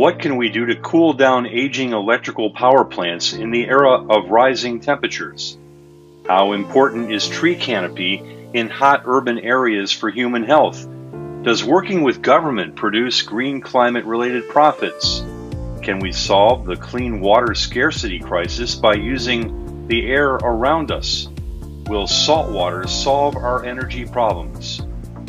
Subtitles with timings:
[0.00, 4.30] What can we do to cool down aging electrical power plants in the era of
[4.30, 5.58] rising temperatures?
[6.26, 8.22] How important is tree canopy
[8.54, 10.88] in hot urban areas for human health?
[11.42, 15.20] Does working with government produce green climate related profits?
[15.82, 21.28] Can we solve the clean water scarcity crisis by using the air around us?
[21.88, 24.80] Will salt water solve our energy problems?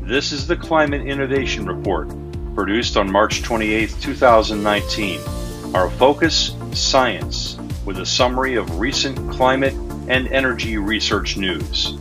[0.00, 2.08] This is the Climate Innovation Report
[2.54, 5.20] produced on March 28, 2019.
[5.74, 9.74] Our focus science, with a summary of recent climate
[10.08, 11.96] and energy research news.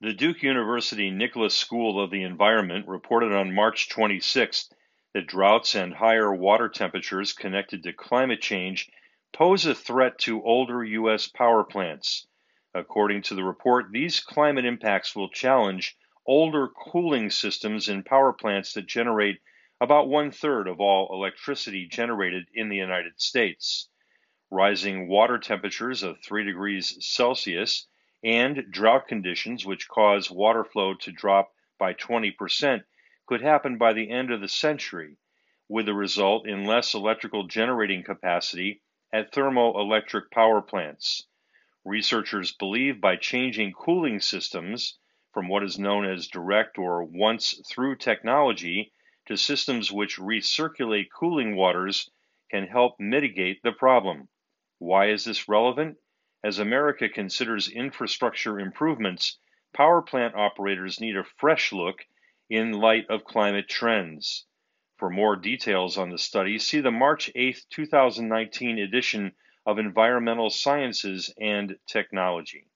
[0.00, 4.68] The Duke University Nicholas School of the Environment reported on March 26
[5.14, 8.90] that droughts and higher water temperatures connected to climate change
[9.32, 11.28] pose a threat to older U.S.
[11.28, 12.26] power plants.
[12.74, 18.74] According to the report, these climate impacts will challenge older cooling systems in power plants
[18.74, 19.40] that generate
[19.80, 23.88] about one third of all electricity generated in the United States.
[24.50, 27.86] Rising water temperatures of 3 degrees Celsius
[28.22, 32.84] and drought conditions, which cause water flow to drop by 20%,
[33.26, 35.16] could happen by the end of the century,
[35.68, 41.26] with the result in less electrical generating capacity at thermoelectric power plants.
[41.84, 44.98] Researchers believe by changing cooling systems
[45.32, 48.92] from what is known as direct or once through technology
[49.26, 52.10] to systems which recirculate cooling waters
[52.50, 54.28] can help mitigate the problem.
[54.78, 55.98] Why is this relevant?
[56.42, 59.38] As America considers infrastructure improvements,
[59.72, 62.04] power plant operators need a fresh look
[62.48, 64.46] in light of climate trends.
[65.00, 69.32] For more details on the study, see the March 8, 2019 edition
[69.64, 72.66] of Environmental Sciences and Technology.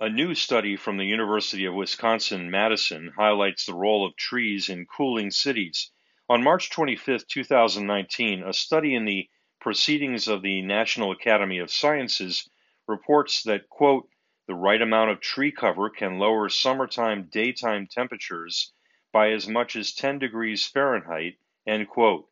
[0.00, 4.86] A new study from the University of Wisconsin Madison highlights the role of trees in
[4.86, 5.90] cooling cities.
[6.30, 9.28] On March 25, 2019, a study in the
[9.60, 12.48] Proceedings of the National Academy of Sciences
[12.88, 14.08] reports that, quote,
[14.48, 18.72] the right amount of tree cover can lower summertime daytime temperatures
[19.12, 21.34] by as much as 10 degrees Fahrenheit,
[21.66, 22.26] end quote.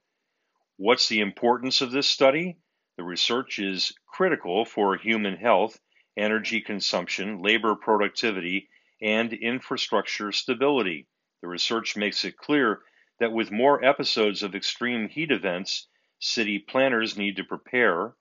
[0.79, 2.59] What's the importance of this study?
[2.97, 5.79] The research is critical for human health,
[6.17, 8.69] energy consumption, labor productivity,
[9.03, 11.07] and infrastructure stability.
[11.43, 12.81] The research makes it clear
[13.21, 15.89] that with more episodes of extreme heat events,
[16.19, 18.15] city planners need to prepare,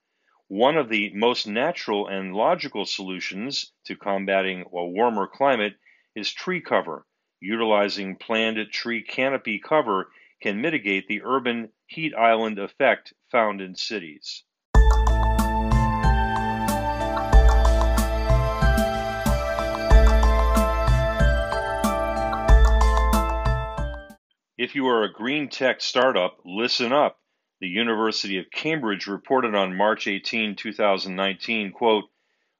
[0.47, 5.73] one of the most natural and logical solutions to combating a warmer climate
[6.16, 7.06] is tree cover.
[7.39, 10.11] Utilizing planned tree canopy cover
[10.41, 14.44] can mitigate the urban heat island effect found in cities.
[24.57, 27.19] If you are a green tech startup, listen up
[27.66, 32.03] the University of Cambridge reported on March 18, 2019, quote,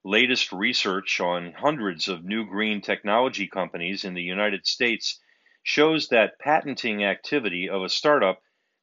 [0.02, 5.20] latest research on hundreds of new green technology companies in the United States
[5.62, 8.40] shows that patenting activity of a startup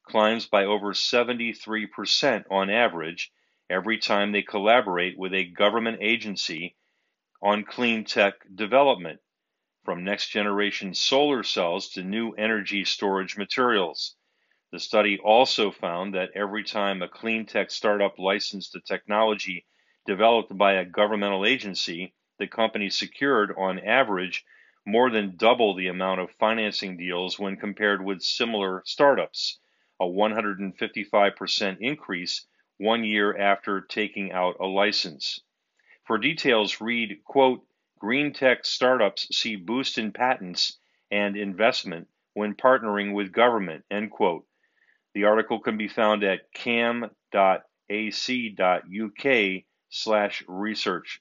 [0.08, 3.30] climbs by over 73% on average
[3.68, 6.74] every time they collaborate with a government agency
[7.42, 9.20] on clean tech development,
[9.84, 14.16] from next generation solar cells to new energy storage materials.
[14.74, 19.66] The study also found that every time a clean tech startup licensed a technology
[20.04, 24.44] developed by a governmental agency, the company secured, on average,
[24.84, 29.60] more than double the amount of financing deals when compared with similar startups,
[30.00, 32.44] a 155% increase
[32.76, 35.38] one year after taking out a license.
[36.02, 37.64] For details, read, quote,
[38.00, 40.80] Green tech startups see boost in patents
[41.12, 44.44] and investment when partnering with government, end quote.
[45.14, 47.12] The article can be found at cam.ac.uk
[49.88, 51.20] slash research.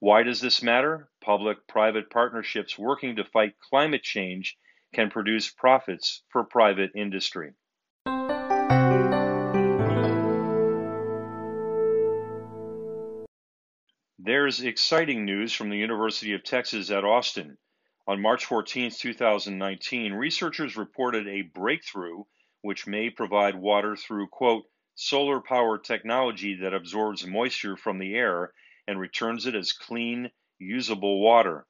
[0.00, 1.08] Why does this matter?
[1.20, 4.58] Public private partnerships working to fight climate change
[4.92, 7.52] can produce profits for private industry.
[14.18, 17.56] There's exciting news from the University of Texas at Austin.
[18.08, 22.24] On March 14, 2019, researchers reported a breakthrough
[22.62, 24.64] which may provide water through, quote,
[24.94, 28.52] solar power technology that absorbs moisture from the air
[28.86, 31.66] and returns it as clean, usable water.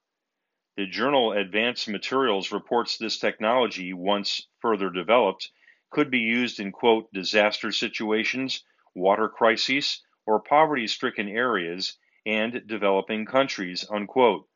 [0.77, 5.51] The journal Advanced Materials reports this technology, once further developed,
[5.91, 8.65] could be used in, quote, disaster situations,
[8.95, 14.47] water crises, or poverty stricken areas and developing countries, unquote.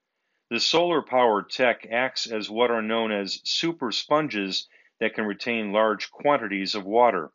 [0.51, 4.69] The solar powered tech acts as what are known as super sponges
[5.03, 7.33] that can retain large quantities of water.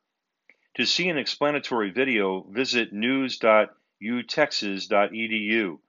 [0.75, 5.79] To see an explanatory video, visit news.utexas.edu.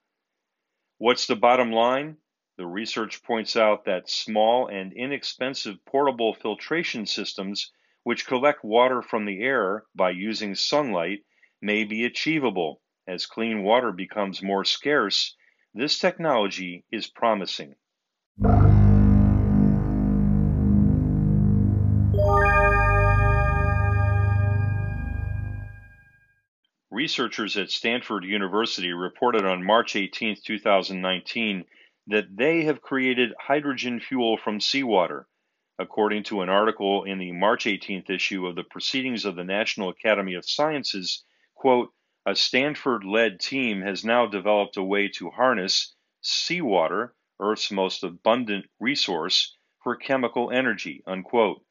[0.98, 2.16] What's the bottom line?
[2.56, 7.70] The research points out that small and inexpensive portable filtration systems,
[8.02, 11.20] which collect water from the air by using sunlight,
[11.62, 12.82] may be achievable.
[13.06, 15.36] As clean water becomes more scarce,
[15.74, 17.76] this technology is promising.
[26.98, 31.64] Researchers at Stanford University reported on March 18, 2019,
[32.08, 35.28] that they have created hydrogen fuel from seawater.
[35.78, 39.90] According to an article in the March 18th issue of the Proceedings of the National
[39.90, 41.22] Academy of Sciences,
[41.54, 41.92] quote,
[42.26, 48.66] a Stanford led team has now developed a way to harness seawater, Earth's most abundant
[48.80, 51.04] resource, for chemical energy.
[51.06, 51.64] Unquote.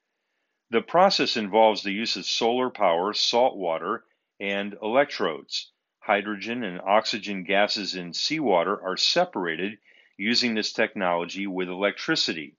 [0.70, 4.06] The process involves the use of solar power, salt water,
[4.40, 5.72] and electrodes.
[6.00, 9.78] Hydrogen and oxygen gases in seawater are separated
[10.18, 12.56] using this technology with electricity.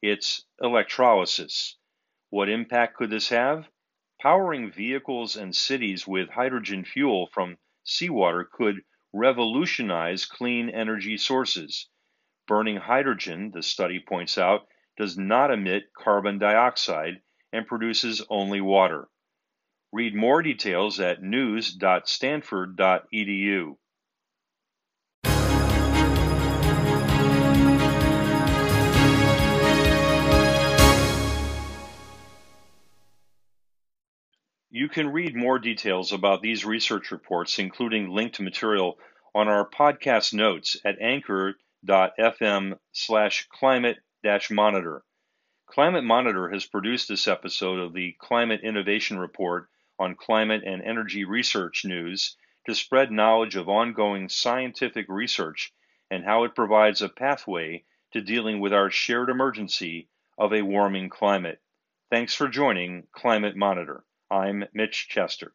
[0.00, 1.76] It's electrolysis.
[2.30, 3.68] What impact could this have?
[4.20, 8.82] Powering vehicles and cities with hydrogen fuel from seawater could
[9.12, 11.88] revolutionize clean energy sources.
[12.46, 17.20] Burning hydrogen, the study points out, does not emit carbon dioxide
[17.52, 19.08] and produces only water.
[19.92, 23.76] Read more details at news.stanford.edu.
[34.70, 38.96] You can read more details about these research reports, including linked material,
[39.34, 43.98] on our podcast notes at anchor.fm slash climate
[44.50, 45.02] monitor.
[45.66, 49.68] Climate Monitor has produced this episode of the Climate Innovation Report
[50.02, 55.72] on climate and energy research news to spread knowledge of ongoing scientific research
[56.10, 61.08] and how it provides a pathway to dealing with our shared emergency of a warming
[61.08, 61.60] climate.
[62.10, 64.04] Thanks for joining Climate Monitor.
[64.30, 65.54] I'm Mitch Chester.